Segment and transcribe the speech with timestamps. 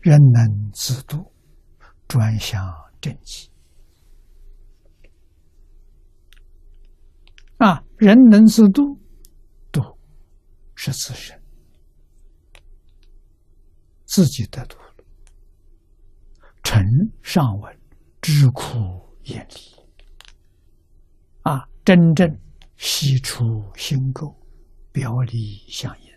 [0.00, 1.32] 人能自度，
[2.06, 2.60] 专向
[3.00, 3.50] 正极。
[7.58, 9.00] 啊，人能自度，
[9.72, 9.82] 度
[10.76, 11.42] 是自身，
[14.04, 14.94] 自己得度了。
[16.62, 16.80] 臣
[17.22, 17.80] 上文，
[18.20, 18.64] 知苦
[19.24, 19.56] 厌离。
[21.42, 22.38] 啊，真正
[22.76, 23.42] 悉出
[23.74, 24.36] 心垢，
[24.92, 26.12] 表里相应，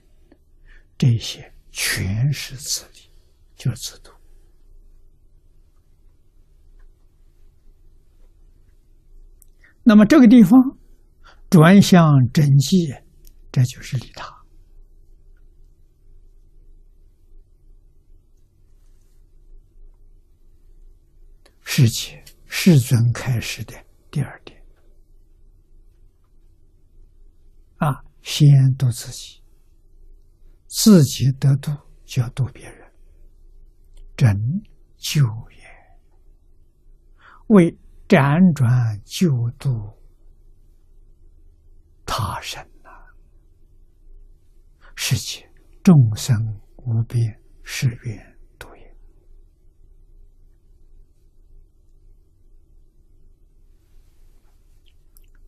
[0.97, 3.10] 这些全是自利，
[3.61, 4.11] 就是自度。
[9.83, 10.77] 那么这个地方。
[11.51, 12.95] 转向真迹，
[13.51, 14.25] 这就是利他。
[21.59, 23.73] 世界世尊开始的
[24.09, 24.63] 第二点
[27.79, 29.41] 啊，先度自己，
[30.67, 31.75] 自己得度
[32.05, 32.80] 就要度别人，
[34.21, 34.37] 真
[34.97, 35.57] 救也，
[37.47, 37.75] 为
[38.07, 39.97] 辗转救度。
[42.05, 42.91] 他生呐，
[44.95, 45.49] 世界
[45.81, 46.37] 众生
[46.85, 48.95] 无边誓愿度也，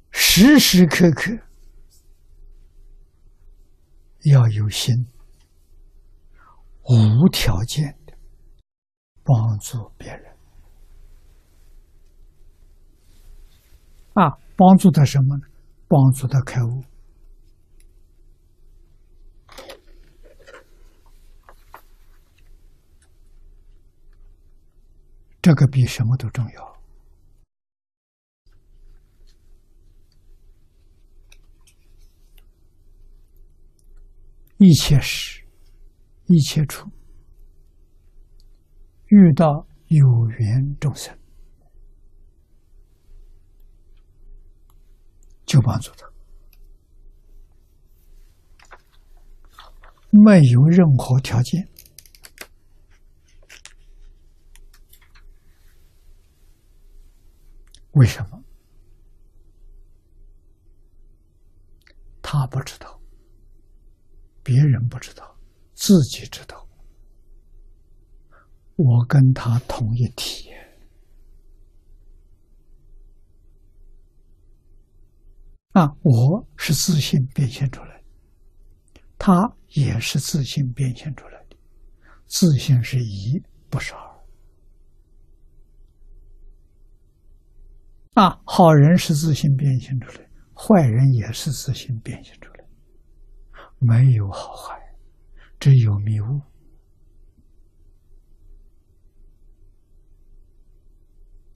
[0.10, 1.32] 时时刻刻
[4.24, 5.06] 要有心，
[6.90, 8.00] 无条件
[9.24, 10.36] 帮助别人
[14.14, 15.48] 啊，帮助他什么呢？
[15.88, 16.84] 帮助他开悟，
[25.42, 26.74] 这个比什么都重要。
[34.58, 35.44] 一切时，
[36.28, 36.90] 一切处，
[39.16, 41.16] 遇到有缘众生。
[45.46, 46.12] 就帮助他，
[50.10, 51.70] 没有任何条件。
[57.92, 58.44] 为什么？
[62.20, 63.00] 他不知道，
[64.42, 65.38] 别人不知道，
[65.76, 66.63] 自己知道。
[68.76, 70.50] 我跟他同一体。
[75.74, 77.98] 啊，我是自信变现出来
[78.94, 81.58] 的，他也是自信变现出来的，
[82.28, 83.42] 自信是一，
[83.72, 84.14] 不是二。
[88.14, 92.66] 啊，好人是自信变现出来，坏人也是自信变现出来，
[93.80, 94.80] 没有好坏，
[95.60, 96.40] 只有迷雾。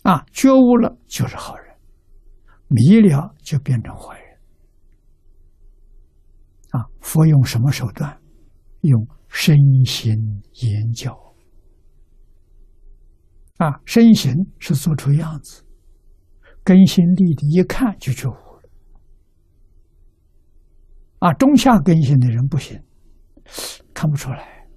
[0.07, 1.68] 啊，觉悟了就是好人。
[2.69, 4.38] 迷了就变成坏人
[6.72, 6.85] 啊！
[7.00, 8.22] 佛用什么手段？
[8.81, 10.13] 用身心
[10.62, 11.13] 言教
[13.57, 13.81] 啊！
[13.85, 15.66] 身形是做出样子，
[16.63, 18.69] 根心立地，一看就觉悟了
[21.19, 21.34] 啊！
[21.34, 22.81] 中下根性的人不行，
[23.94, 24.68] 看不出来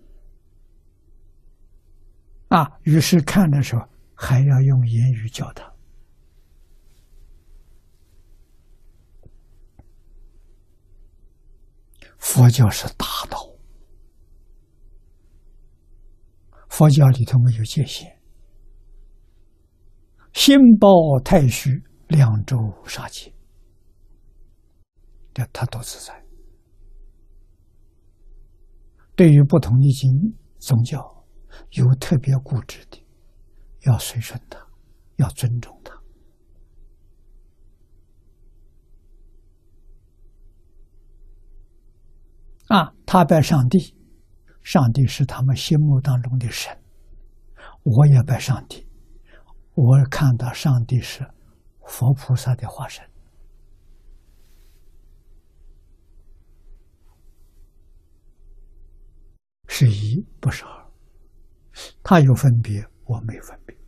[2.48, 2.78] 啊！
[2.82, 3.82] 于是看的时候
[4.22, 5.74] 还要用言语教他。
[12.18, 13.38] 佛教是大道，
[16.68, 18.20] 佛教里头没有界限，
[20.34, 20.88] 心包
[21.24, 23.32] 太虚，两周杀戒，
[25.32, 26.22] 这他都自在。
[29.16, 30.10] 对于不同的经
[30.58, 30.98] 宗教，
[31.70, 33.02] 有特别固执的，
[33.86, 34.58] 要随顺他，
[35.16, 35.98] 要尊重他。
[42.76, 43.96] 啊，他拜上帝，
[44.62, 46.76] 上帝是他们心目当中的神。
[47.82, 48.86] 我也拜上帝，
[49.74, 51.26] 我看到上帝是
[51.86, 53.04] 佛菩萨的化身，
[59.66, 60.86] 是一不是二，
[62.02, 63.79] 他有分别，我没分别。